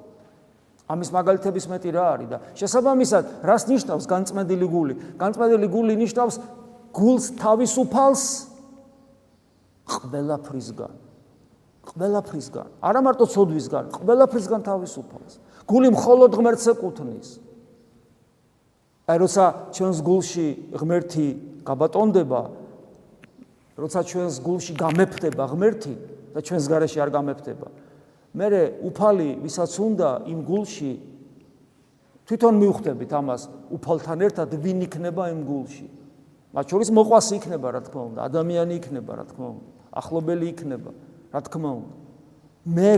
[0.90, 4.94] ამის მაგალითების მეტი რა არის და შესაბამისად, რას ნიშნავს განწმენდილი გული?
[5.22, 6.36] განწმენდილი გული ნიშნავს
[6.94, 8.24] გულს თავისუფალს
[9.90, 10.92] ყველაფრისგან.
[11.90, 15.32] ყველაფრისგან, არა მარტო ცოდვისგან, ყველაფრისგან თავისუფალს.
[15.66, 17.28] გული მხოლოდ ღმერთს ეკუთვნის.
[19.10, 21.26] აი როცა ჩვენს გულში ღმერთი
[21.66, 22.42] გაბატონდება,
[23.74, 25.94] როცა ჩვენს გულში გამეფდება ღმერთი
[26.34, 27.66] და ჩვენს გარეშე არ გამეფდება,
[28.30, 28.46] მე
[28.86, 30.92] უფალი ვისაც უნდა იმ გულში
[32.30, 33.42] თვითონ მივხვდებით ამას
[33.74, 35.99] უფალთან ერთად ვინ იქნება იმ გულში
[36.50, 40.90] მათ შორის მოყვასი იქნება რა თქმა უნდა ადამიანი იქნება რა თქმა უნდა ახლობელი იქნება
[41.30, 41.94] რა თქმა უნდა.
[42.70, 42.94] მე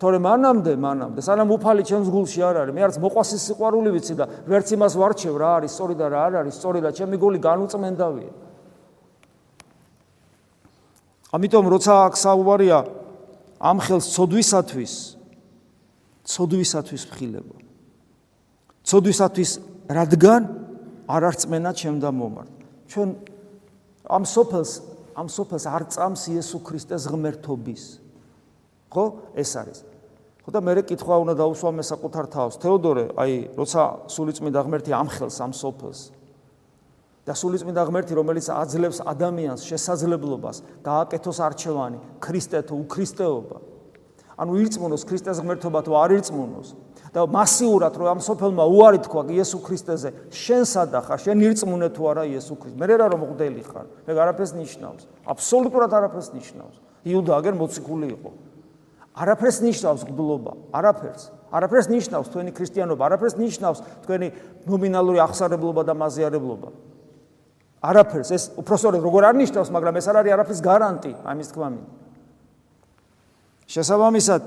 [0.00, 4.24] თორე მანამდე მანამდე სანამ უფალი ჩემს გულში არ არის მე არც მოყვასის სიყვარული ვიცი და
[4.48, 8.32] ვერც იმას ვარჩევ რა არის სწორი და რა არ არის სწორი და ჩემი გული განუწმენდავია.
[11.36, 12.78] ამიტომ როცა აქ საუბარია
[13.60, 14.94] ამ ხელს ცოდვისათვის
[16.32, 17.56] ცოდვისათვის მხილება
[18.88, 19.50] ცოდვისათვის
[19.90, 20.40] რადგან
[21.10, 22.50] არ არწმენა ჩემ და მომართ.
[22.90, 23.08] ჩვენ
[24.06, 24.72] ამ სოფელს
[25.18, 27.84] ამ სოფელს არ წამს იესო ქრისტეს ღმერთობის.
[28.90, 29.04] ხო?
[29.34, 29.78] ეს არის.
[30.46, 32.54] ხო და მე რე კითხვა უნდა დაუსვა მე საკუთარ თავს.
[32.62, 36.00] თეოდორე აი როცა სულიწმიდა ღმერთი ამ ხელს ამ სოფელს
[37.26, 43.58] და სულიწმიდა ღმერთი რომელიც აძლევს ადამიანს შესაძლებლობას დააკეთოს არჩევანი ქრისტე თუ უქრისტეობა.
[44.40, 46.68] ანუ ირწმუნოს ქრისტეს ღმერთობა თუ არ ირწმუნოს
[47.10, 52.24] და მასიურად რომ ამ სოფელმა უარი თქვა იესო ქრისტეზე, შენ სადახარ, შენ ირწმუნე თუ არა
[52.30, 52.78] იესო ქრისტე.
[52.78, 55.02] მე რა რომ მღვდელი ხარ, მე არაფერს ნიშნავს.
[55.26, 56.76] აბსოლუტურად არაფერს ნიშნავს.
[57.02, 58.30] იუდა აგერ მოციქული იყო.
[59.10, 61.22] არაფერს ნიშნავს გბლობა, არაფერს.
[61.50, 64.28] არაფერს ნიშნავს თქვენი ქრისტიანობა, არაფერს ნიშნავს თქვენი
[64.70, 66.68] ნომინალური აღსარებლობა და მაზიარებლობა.
[67.80, 71.82] არაფერს ეს უпроსორად როგორ არ ნიშნავს, მაგრამ ეს არ არის არაფრის გარანტი ამის თქმამი.
[73.66, 74.42] შესაბამისად,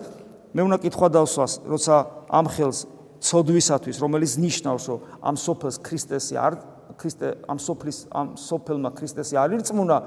[0.54, 1.96] მე უნდა კითხვა დავსვას, როცა
[2.30, 2.80] ამ ხელს
[3.24, 6.54] ცოდვისათვის, რომელიც ნიშნავს, რომ ამ სოფელს ქრისტესი არ
[7.00, 9.98] ქრისტე ამ სოფლის ამ სოფელმა ქრისტესი არ ირწმუნა,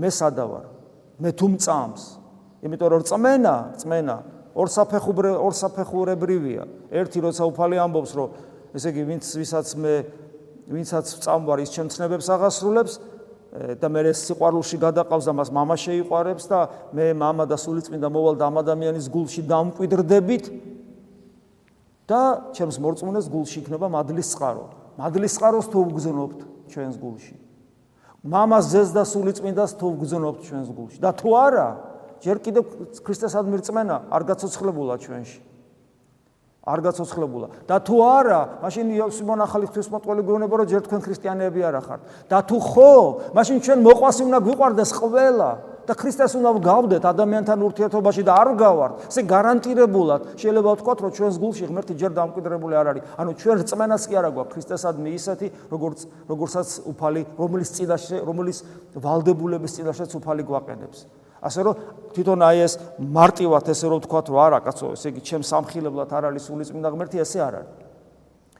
[0.00, 0.64] მე სადავარ.
[1.20, 2.02] მე თუ მწამს,
[2.64, 4.16] იმიტომ რომ რწმენა, რწმენა
[4.56, 6.62] ორსაფეხურე ორსაფეხურებრივია.
[6.88, 8.28] ერთი როცა უფალი ამბობს, რომ
[8.72, 9.94] ესე იგი ვინც ვისაც მე
[10.66, 12.94] ვინცაც წამვარ ის ჩემცნებებს აღასრულებს
[13.56, 16.58] და მე სიყვარულში გადაყავს და მას мама შეიყვარებს და
[16.92, 20.44] მე мама და სულიწმინდა მოვალ და ამ ადამიანის გულში დამკვიდრდებით
[22.06, 22.20] და
[22.52, 24.66] ჩემს მორწმუნეს გულში იქნება მადლის წყარო.
[25.00, 26.40] მადლის წყაროს თუ ვგზნობთ
[26.70, 27.34] ჩვენს გულში.
[28.22, 30.98] მამას ძეს და სულიწმინდას თუ ვგზნობთ ჩვენს გულში.
[31.00, 31.68] და თუ არა,
[32.20, 32.64] ჯერ კიდევ
[33.02, 35.40] ქრისტესადმი რწმენა არ გაცოცხლებულა ჩვენში.
[36.66, 37.48] არ გაცოცხლებულა.
[37.70, 42.00] და თუ არა მაშინ სიმონ ახალი ღვთისმოწყალე გვეუბნება რომ ჯერ თქვენ ქრისტიანები არ ახართ.
[42.26, 42.94] და თუ ხო
[43.38, 45.50] მაშინ ჩვენ მოყვასი უნდა გვიყვარდეს ყველა.
[45.86, 51.36] და ქრისტეს უნდა გავდეთ ადამიანთან ურთიერთობაში და არ გავართ ესე გარანტირებულად შეიძლება ვთქვათ რომ ჩვენს
[51.38, 53.02] გულში ღმერთი ჯერ დამკვიდრებული არ არის.
[53.14, 58.58] ანუ ჩვენ რწმენას კი არა გვაქვს ქრისტესადმი ისეთი როგორც როგორცაც უფალი რომლის წინაშე რომლის
[58.98, 60.98] ვალდებულების წინაშეც უფალი გვაყენებს
[61.42, 61.74] ასე რომ
[62.16, 66.24] თვითონ აი ეს მარტივად ესე რომ ვთქვა რომ არა კაცო ესე იგი ჩემ სამხილებლად არ
[66.30, 67.74] არის სულიწმინდა ღმერთი ესე არ არის.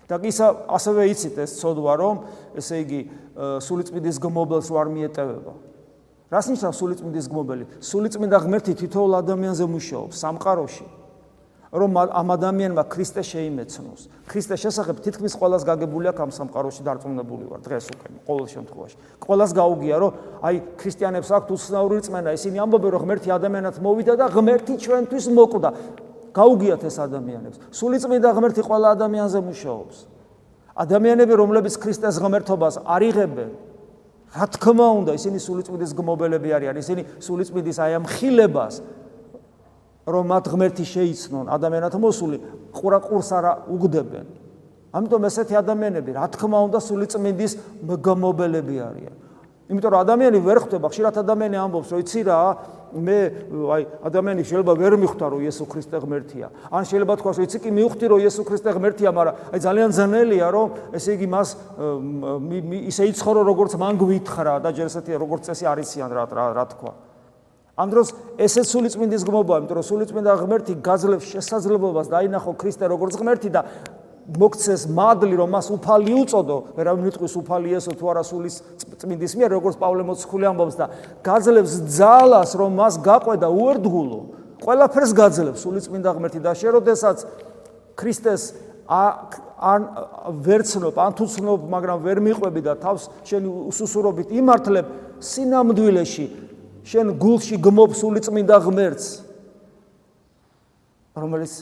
[0.07, 2.17] და ისა ასევე იცით ეს ცოდვა რომ
[2.57, 3.01] ესე იგი
[3.65, 5.53] სულიწმინდის გმობელს ვარ მიეტევება.
[6.31, 7.65] რას ნიშნავს სულიწმინდის გმობელი?
[7.81, 10.87] სულიწმინდა ღმერთი თითოეულ ადამიანზე მუშაობს სამყაროში
[11.73, 14.01] რომ ამ ადამიანმა ქრისტე შეიმეცნოს.
[14.31, 18.97] ქრისტეს შესახებ თითქმის ყოველას გაგებული აქვს ამ სამყაროში დარწმუნებული ვარ დღეს უკვე ყოველ შემთხვევაში.
[19.23, 20.13] ყოველას გაუგია რომ
[20.47, 25.71] აი ქრისტიანებს აქვთ უცნაური რწმენა, ისინი ამბობენ რომ ღმერთი ადამიანად მოვიდა და ღმერთი ჩვენთვის მოკვდა.
[26.37, 27.57] გაუგიათ ეს ადამიანებს.
[27.73, 29.97] სულიწმინდა ღმერთი ყველა ადამიანზე მუშაობს.
[30.77, 33.51] ადამიანები რომლებიც ქრისტეს ღმერთობას არიღებენ
[34.37, 38.83] რა თქმა უნდა ისინი სულიწმინდის გმობელები არიან ისინი სულიწმინდის აი ამ ხილებას
[40.07, 42.39] რომ მათ ღმერთი შეიცნონ ადამიანთა მოსული
[42.71, 44.27] ყურა ყურს არა უგდებენ.
[44.95, 49.15] ამიტომ ესეთი ადამიანები რა თქმა უნდა სული წმინდის მგმობელები არიან.
[49.67, 52.39] იმიტომ რომ ადამიანი ვერ ხვდება ხშირად ადამიანი ამბობს რომ იცი რა
[52.97, 53.19] მე
[53.75, 56.47] აი ადამიანი შეიძლება ვერ მიხვდა რომ იესო ქრისტე ღმერთია.
[56.71, 60.49] ან შეიძლება თქვას რომ იცი კი მივხვდი რომ იესო ქრისტე ღმერთია მაგრამ აი ძალიან ძნელია
[60.55, 61.49] რომ ესე იგი მას
[62.95, 66.93] ისე იცხოვრო როგორც მან გვითხრა და ჯერ ესეთი როგორც წესი არიციან რა რა თქვა
[67.77, 68.09] ამ დროს
[68.41, 73.63] ესეც სულიწმინდის გმობაა, იმიტომ რომ სულიწმინდა ღმერთი გაძლევს შესაძლებლობას დაინახო ქრისტე როგორც ღმერთი და
[74.27, 78.57] მოგცეს მადლი რომ მას უფალი უწოდო, ვერავინ იტყვის უფალი ესო თუ არა სულის
[78.99, 80.87] წმინდის მიერ, როგორც პავლე მოციქული ამბობს და
[81.23, 84.21] გაძლევს ძალას რომ მას გაყვედა უერთგულო.
[84.65, 87.23] ყველაფერს გაძლევს სულიწმინდა ღმერთი და შეროდესაც
[87.95, 88.43] ქრისტეს
[88.89, 89.81] ან
[90.43, 94.87] ვერცნობ, ან თუცნობ, მაგრამ ვერ მიყვები და თავს შენი უსუსურობით იმართლებ
[95.23, 96.46] სინამდვილეში
[96.87, 99.07] შენ გულში გმობ სულიწმინდა ღმერთს
[101.17, 101.53] რომელიც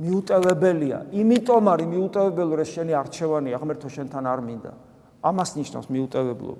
[0.00, 0.98] მიუტევებელია.
[1.12, 4.72] იმიტომ არის მიუტევებელი, რომ შენი არჩევანია, ღმერთო შენთან არ მინდა.
[5.20, 6.54] ამას ნიშნავს მიუტევებლო.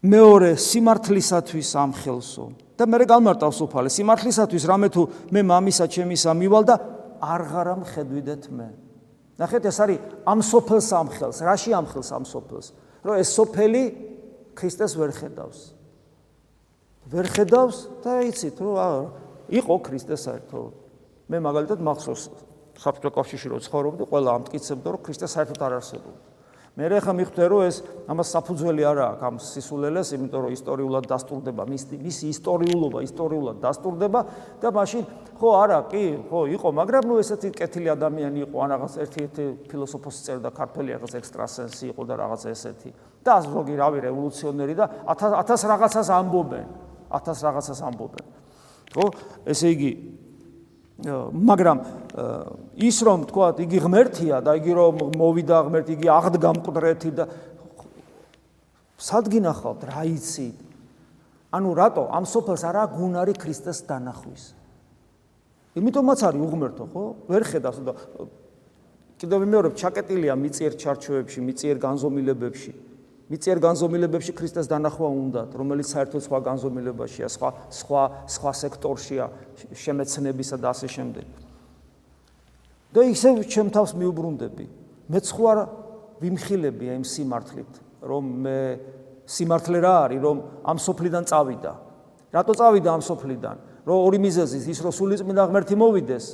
[0.00, 2.46] მეორე სიმართლისათვის ამხელსო.
[2.80, 6.74] და მე გამარტავს უფალე, სიმართლისათვის რამე თუ მე მამისა ჩემისა მივალ და
[7.20, 8.68] არღარა მხედვიდეთ მე.
[9.36, 12.66] ნახეთ, ეს არის ამ სოფელს ამხელს, რაში ამხელს ამ სოფელს?
[13.04, 13.82] რომ ეს სოფელი
[14.60, 15.60] ქრისტეს ვერ ხედავს.
[17.10, 19.08] ვერ ხედავს და იცით, რომ
[19.50, 20.72] იყო ქრისტეს საერთოდ.
[21.30, 22.22] მე მაგალითად მახსოვს
[22.80, 26.28] საბჭოთა კავშირში რო ცხოვრობდი, ყველა ამტკიცებდა, რომ ქრისტე საერთოდ არ არსებობდა.
[26.70, 31.62] მე რეხა მიხვდე, რომ ეს ამას საფუძველი არა აქვს ამ სისულელეს, იმიტომ რომ ისტორიულად დასტურდება,
[31.66, 34.20] მისი ისტორიულობა ისტორიულად დასტურდება
[34.62, 35.02] და მაშინ
[35.34, 40.20] ხო არა, კი, ხო, იყო, მაგრამ ნუ ესეთი კეთილი ადამიანი იყო, ან რაღაც ერთი-ერთი ფილოსოფოსი
[40.30, 42.90] წერდა ქართველი რაღაც ექსტრასენსი იყო და რაღაც ესეთი.
[43.24, 46.66] და ზოგი რავი რევოლუციონერი და 1000 1000 რაღაცას ამბობენ.
[47.10, 48.26] 1000 რაღაცას ამბობენ.
[48.94, 49.06] ხო?
[49.46, 49.92] ესე იგი
[51.32, 51.78] მაგრამ
[52.76, 57.24] ის რომ თქვა იგი ღმერთია და იგი რომ მოვიდა ღმერთი იგი აღდგა მკვდრეთი და
[59.00, 60.48] სადგინახავთ რა იცი
[61.56, 64.44] ანუ რატო ამ სოფელს არა გუნარი ქრისტეს დანახვის
[65.80, 67.92] იმიტომაც არის უღმერთო ხო ვერ ხედავს და
[69.24, 72.72] კიდევ მეორე ჩაკეტილია მიწიერ ჩარჩოებში მიწიერ განზომილებებში
[73.30, 79.24] მიწიერ განზომილებებში ქრისტეს დანახვა უნდათ, რომელიც საერთოდ სხვა განზომილებაშია, სხვა სხვა სხვა სექტორშია,
[79.70, 81.26] შემეცნებისა და ასე შემდეგ.
[82.90, 84.66] და ისევ ჩემ თავს მიუბრუნდები.
[85.14, 85.58] მეც ხო არ
[86.18, 88.58] ვიმხილები აი სიმართლით, რომ მე
[89.30, 91.72] სიმართლე რა არის, რომ ამ სოფლიდან წავიდა.
[92.34, 93.56] რატო წავიდა ამ სოფლიდან?
[93.86, 96.26] რომ ორი მიზეზით, ის რომ სულიწმინდა ღმერთი მოვიდეს,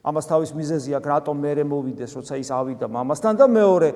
[0.00, 3.88] ამას თავის მიზეზი აქვს, რატომ მე მოვიდეს, როცა ის ავიდა მამასთან და მეორე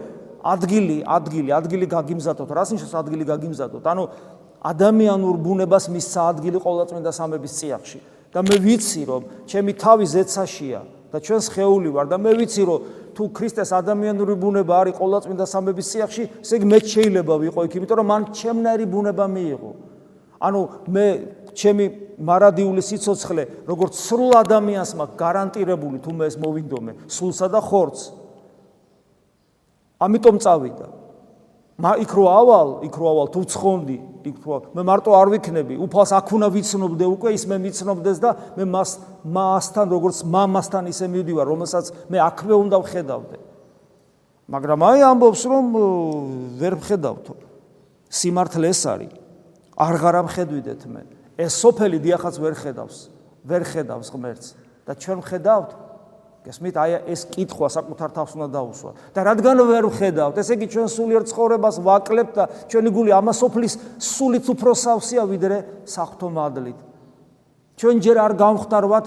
[0.45, 2.49] ადგილი, ადგილი, ადგილი გაგიმზადოთ.
[2.53, 3.85] რას ნიშნავს ადგილი გაგიმზადოთ?
[3.85, 4.05] ანუ
[4.65, 7.99] ადამიანურ ბუნებას მისცა ადგილი ყოვლადწმინდა სამების წიაღში.
[8.35, 10.81] და მე ვიცი, რომ ჩემი თავი ზეცაშია
[11.15, 12.79] და ჩვენს ხეული ვარ და მე ვიცი, რომ
[13.15, 17.97] თუ ქრისტეს ადამიანური ბუნება არის ყოვლადწმინდა სამების წიაღში, ესე იგი მე შეიძლება ვიყო იქ, იმიტომ
[18.03, 19.71] რომ მან ჩემნაირი ბუნება მიიღო.
[20.43, 21.07] ანუ მე
[21.55, 21.85] ჩემი
[22.19, 28.24] მარადიული სიცოცხლე, როგორც სრულ ადამიანს მაქვს გარანტირებული თუ მე ეს მოვინდომე, სულსა და ხორცს.
[30.05, 30.87] ამიტომ წავიდა.
[31.75, 33.97] მა იქ რო ავალ, იქ რო ავალ თუ ცხონდი,
[34.31, 38.31] იქ რო მე მარტო არ ვიქნები, უფალს აქ უნდა ვიცნობდე უკვე ის მე ვიცნობდეს და
[38.55, 38.91] მე მას
[39.27, 43.39] მასთან როგორც მამასთან ისე მივდივარ, რომელსაც მე აქვე უნდა ვხედავდე.
[44.55, 45.65] მაგრამ აი ამბობს რომ
[46.63, 47.35] ვერ ვხედავთო.
[48.07, 49.13] სიმართლე ეს არის.
[49.75, 51.03] არ ღარა მხედვიდეთ მე.
[51.43, 52.97] ეს სოფელი დიახაც ვერ ხედავს.
[53.43, 54.49] ვერ ხედავს ღმერთს
[54.87, 55.71] და ჩვენ ვხედავთ
[56.45, 56.77] გესმით?
[56.77, 58.91] აი ეს კითხვა საკუთარ თავს უნდა დაუსვა.
[59.17, 63.75] და რადგან ვერ ვხედავთ, ესე იგი ჩვენ სულიერ ცხოვრებას ვაკლებთ და ჩვენი გული ამა სოფლის
[63.97, 65.57] სულით უფრო სავსეა ვიდრე
[65.89, 66.79] სახთო მადლით.
[67.81, 69.07] ჩვენ ჯერ არ გამختارვათ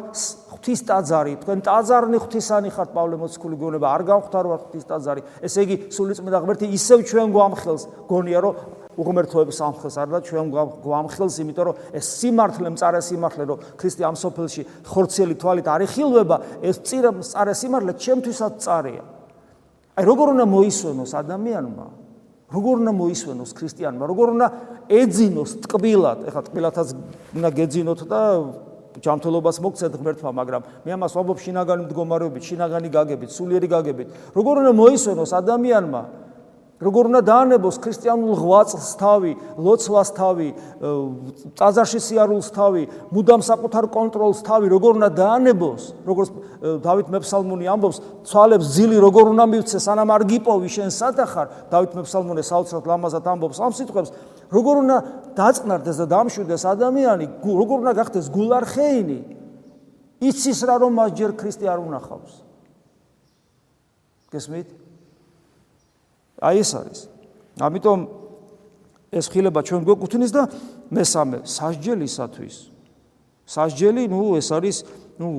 [0.58, 5.22] ღვთის ტაძარი, თქვენ ტაძარნი ღვთისანი ხართ, პავლე მოციქული გონება არ გამختارვათ ღვთის ტაძარი.
[5.46, 8.54] ესე იგი სულიწმინდა ღმერთი ისევ ჩვენ გვამხელს, გონია რომ
[8.98, 10.46] უღმერთოებს ამხელს არ და ჩვენ
[10.84, 16.38] გვამხელს იმიტომ რომ ეს სიმართლე მწარე სიმართლე რომ ქრისტე ამ სოფელში ხორცელი თვალით არ იხილვება
[16.66, 19.04] ეს წირა მწარე სიმართლე ჩემთვისაც წარეა
[19.98, 21.86] აი როგორ უნდა მოისვენოს ადამიანმა?
[22.54, 24.04] როგორ უნდა მოისვენოს ქრისტიანმა?
[24.06, 24.48] როგორ უნდა
[24.94, 26.20] ეძინოს ტკბილად?
[26.30, 26.88] ეხლა ტკბილათაც
[27.34, 28.22] უნდა გეძინოთ და
[29.02, 34.08] ჯანმრთელობას მოგცეთ ღმერთმა მაგრამ მე ამას ვამბობ შინაგანი მდგომარეობით შინაგანი გაგებით სულიერი გაგებით.
[34.38, 36.02] როგორ უნდა მოისვენოს ადამიანმა
[36.78, 40.50] როგორ უნდა დაანებოს ქრისტიანულ ღვაწლს თავი, ლოცვას თავი,
[41.58, 46.30] წაზარში სიარულს თავი, მუდამ საკუთარ კონტროლს თავი, როგორ უნდა დაანებოს, როგორც
[46.86, 47.98] დავით მეფსალმუნი ამბობს,
[48.30, 53.58] ცვალებს ძილი როგორ უნდა მივცე, სანამ არ გიპოვი შენ სათხარ, დავით მეფსალმუნე საოცრად ლამაზად ამბობს
[53.58, 54.14] ამ სიტყვებს,
[54.54, 54.98] როგორ უნდა
[55.34, 59.20] დაწყნარდეს და დამშვიდეს ადამიანი, როგორ უნდა გახდეს გულარხეინი,
[60.22, 62.34] იცის რა რომ მას ჯერ ქრისტე არ უნახავს.
[64.30, 64.87] გესმით?
[66.42, 67.00] აი ეს არის.
[67.58, 68.00] ამიტომ
[69.12, 70.44] ეს ხილება ჩვენ გვეკუთვნის და
[70.94, 72.56] მესამე სასჯელისათვის.
[73.48, 74.78] სასჯელი, ნუ ეს არის,
[75.18, 75.30] ნუ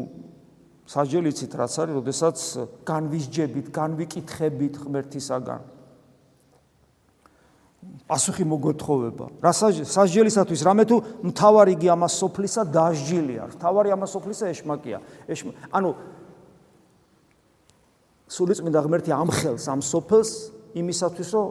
[0.88, 2.37] სასჯელი იცით რაც არის, როდესაც
[2.88, 5.62] განვისჯებით, განვიკითხებით ღმერთისაგან.
[8.08, 9.26] პასუხი მოგოთხოვება.
[9.44, 10.96] რა სასჯელისათვის რამე თუ
[11.28, 13.42] მთავარი გი ამას სოფლისა დაჟჯილია.
[13.54, 14.98] მთავარი ამას სოფლისა ეშმაკია.
[15.28, 15.90] ეშმა ანუ
[18.28, 21.46] სულიწმინდა ღმერთი ამხელს ამ სოფელს იმისათვის რომ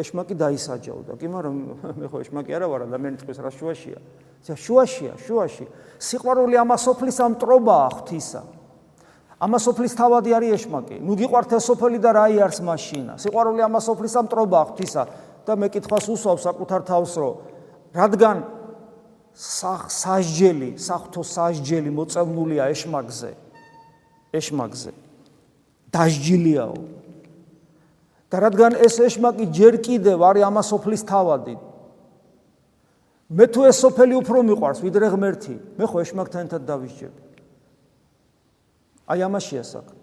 [0.00, 1.12] ეშმაკი დაისაჯავდა.
[1.20, 1.54] კი მაგრამ
[2.00, 3.98] მე ხო ეშმაკი არა ვარ, ადამიანი წყვის რა შუაშია.
[4.42, 5.66] შუაშია, შუაში.
[6.00, 8.42] სიყვარული ამას სოფლის ამ ტრობაა ღვთისა.
[9.42, 10.96] ამას სოფლის თავადი არის ეშმაკი.
[11.02, 13.14] ნუ გიყვართ ეს სოფელი და რა იარს მაშინა.
[13.22, 15.02] სიყვარული ამას სოფლის ამ ტრობაა ღვთისა.
[15.42, 17.34] და მე კითხავს უსვავ საკუთარ თავს რომ
[17.90, 18.36] რადგან
[19.34, 23.30] სასჯელი, საფრთხო სასჯელი მოწამულია ეშმაგზე.
[24.32, 24.90] ეშმაგზე.
[25.90, 26.76] დასჯილიაო.
[28.32, 31.56] და რადგან ეს ეშმაკი ჯერ კიდევ არის ამასოფლის თავადი.
[33.28, 37.20] მე თუ ეს სოფელი უფრო მიყვარს ვიდრე ღმერთი, მე ხო ეშმაკთან ერთად დავისჯები.
[39.12, 40.00] აი ამაშია საქმე.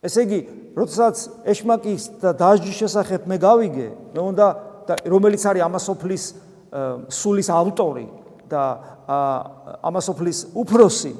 [0.00, 0.40] ესე იგი,
[0.76, 4.46] როდესაც ეშმაკის და დასჯის შესახებ მე გავიგე, მე უნდა
[5.04, 6.24] რომელიც არის ამასოფლის
[7.12, 8.06] სულის ავტორი
[8.48, 8.62] და
[9.84, 11.12] ამასოფლის უფროსი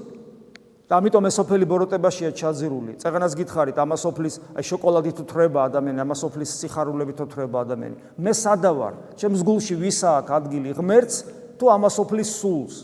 [0.87, 2.93] და ამიტომ ეს სოფელი ბოროტებაშია ჩაძირული.
[3.03, 7.97] წეგანას გითხარით, ამა სოფლის აი შოკოლადით უთრება ადამიანი, ამა სოფლის სიხარულებით უთრება ადამიანი.
[8.23, 8.95] მე სადა ვარ?
[9.19, 11.17] ჩემს გულში ვისა აქვს ადგილი ღმერთს
[11.59, 12.75] თუ ამა სოფლის სულს?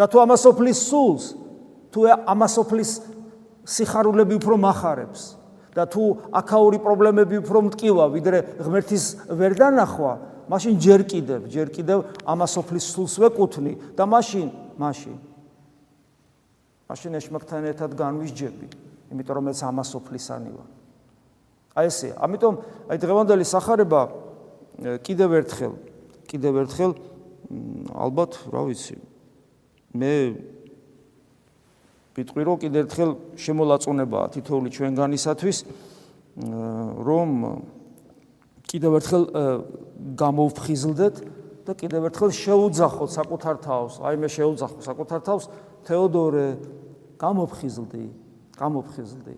[0.00, 1.24] და თუ ამა სოფლის სულს,
[1.92, 2.90] თუ ამა სოფლის
[3.68, 5.36] სიხარულები უფრო מחარებს
[5.76, 10.12] და თუ აქაური პრობლემები უფრო მткиვა, ვიდრე ღმერთის ვერ დანახვა,
[10.48, 14.48] მაშინ ჯერ კიდევ, ჯერ კიდევ ამა სოფლის სულს ვეკუთვნი და მაშინ,
[14.80, 15.29] მაშინ
[16.90, 18.66] მაშინ ეშმაკთან ერთად განვისჯები,
[19.14, 20.68] იმიტომ რომ ეს ამასოფლისანი ვარ.
[21.78, 22.54] აი ესე, ამიტომ
[22.90, 24.00] აი დღევანდელი სახარება
[25.06, 25.72] კიდევ ერთხელ,
[26.26, 26.92] კიდევ ერთხელ
[27.94, 28.96] ალბათ, რა ვიცი,
[29.94, 30.14] მე
[32.18, 35.58] ვიტყვი რომ კიდევ ერთხელ შემოლაწუნებაა თითოეული ჩვენგანისათვის
[37.06, 37.28] რომ
[38.70, 39.24] კიდევ ერთხელ
[40.18, 41.14] გამოვფხიზლდეთ
[41.70, 44.02] და კიდევ ერთხელ შეუძახოთ საკუთარ თავს.
[44.02, 45.44] აი მე შეუძახო საკუთარ თავს.
[45.86, 46.46] თეოდორე
[47.14, 48.04] გამოფხიზლდი,
[48.58, 49.34] გამოფხიზლდი.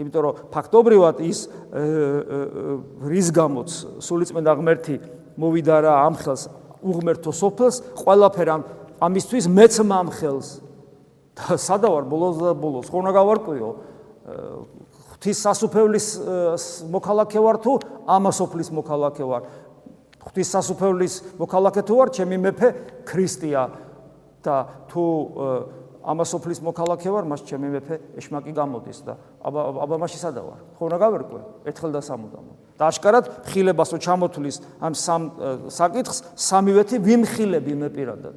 [0.00, 1.38] იმიტომ რომ ფაქტობრივად ის
[3.04, 3.70] რის გამოც
[4.00, 4.96] სულიწმენდა ღმერთი
[5.38, 6.42] მოვიდა რა ამ ხელს
[6.82, 8.62] უღმერთო სოფელს ყველაფერ ამ
[9.04, 10.48] ამისთვის მეც მამხელს
[11.36, 12.88] და სადავარ ბოლოს და ბოლოს.
[12.88, 13.70] ხო უნდა გავარკვიო
[15.14, 16.06] ღვთის სასუფევლის
[16.90, 17.72] მოქალაქე ვარ თუ?
[18.08, 19.42] ამასოფლის მოქალაქე ვარ
[20.24, 22.68] ღვთის სასუფევლის მოქალაქე თუ ვარ ჩემი მეფე
[23.04, 23.62] ქრისტია.
[24.44, 24.56] და
[24.92, 25.04] თუ
[26.04, 30.98] ამასოფლის მოქალაქე ვარ მას ჩემი მეფე ეშმაკი გამოდის და აბა აბა მასში სადავარ ხო უნდა
[31.00, 31.40] გავარკვე
[31.72, 35.22] ერთხელ და სამუდამო და აშკარად ხილებასო ჩამოთulis ამ სამ
[35.72, 38.36] საკითხს სამივეთი ვიმხილები მე პირადად?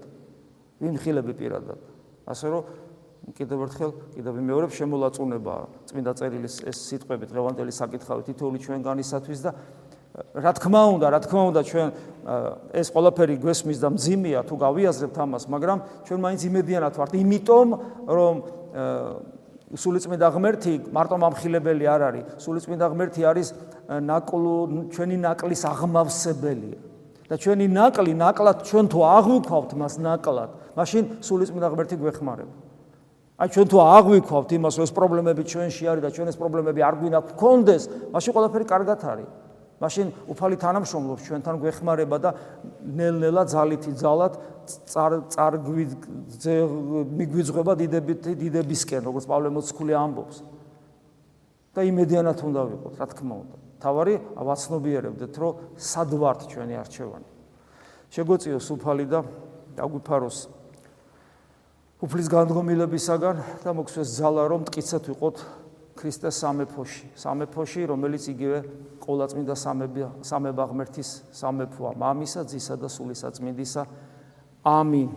[0.79, 1.79] ვიმხილები პირადად?
[2.23, 2.63] ასე რომ
[3.35, 5.55] კიდევ ერთხელ კიდევ მეორე შემოლაწუნება
[5.91, 9.51] წმინდა წერილის ეს სიტყვები დღევანდელი საკითხავი თითოეული ჩვენგანისათვის და
[10.17, 11.87] რა თქმა უნდა, რა თქმა უნდა ჩვენ
[12.73, 15.77] ეს ყველაფერი გვესმის და მძიმეა თუ გავიაზრებთ ამას, მაგრამ
[16.09, 17.67] ჩვენ მაინც იმედიანად ვართ, იმიტომ
[18.09, 18.35] რომ
[19.77, 23.47] სულიწმინდა ღმერთი მარტო მომხილებელი არ არის, სულიწმინდა ღმერთი არის
[24.09, 24.57] ნაკლუ
[24.95, 26.79] ჩვენი ნაკლის აღმავსებელია.
[27.27, 30.49] და ჩვენი ნაკლი, ნაკლად ჩვენ თუ აღვიქვავთ მას ნაკლად,
[30.79, 32.53] მაშინ სულიწმინდა ღმერთი გვეხმარება.
[33.37, 36.95] აი ჩვენ თუ აღვიქვავთ იმას, რომ ეს პრობლემები ჩვენში არის და ჩვენ ეს პრობლემები არ
[37.03, 37.83] გვინდა გქონდეს,
[38.15, 39.27] მაშინ ყველაფერი კარგად არის.
[39.77, 42.29] მაშინ უფალი თანამშრომლობს ჩვენთან გვეხმარება და
[42.81, 44.33] ნელ-ნელა ძალითი ძალად
[45.37, 46.55] წარგვიძე
[47.13, 50.37] მიგვიძღვება დიდებითი დიდებისკენ, როგორც პავლე მოციქული ამბობს.
[51.77, 53.55] და იმედიანად უნდა ვიყოთ, რა თქმა უნდა.
[53.77, 57.29] თავარი ავაცნობიერებდეთ, რომ სად ვართ ჩვენი არჩევანი.
[58.09, 59.19] შეგვეციოს უფალი და
[59.77, 60.37] დაგვიფაროს
[62.01, 65.37] უფლის განდგომილებისაგან და მოგცვეს ძალა, რომ მткиცეთ ვიყოთ
[65.97, 68.59] ქრისტეს სამეფოში, სამეფოში, რომელიც იგივე
[69.01, 73.83] ყოლაწმინდა სამება სამება ღმერთის სამეფოა, მამისა, ძისა და სულისა წმინდისა.
[74.63, 75.09] ამინ.